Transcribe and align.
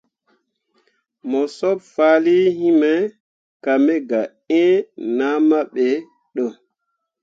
Mo 1.29 1.41
sob 1.57 1.77
fahlii 1.93 2.47
nyi 2.59 2.71
me 2.81 2.93
ka 3.63 3.73
me 3.85 3.95
ga 4.09 4.21
eẽ 4.61 4.75
nahma 5.17 5.59
be 5.73 5.87
ɗə. 6.35 6.45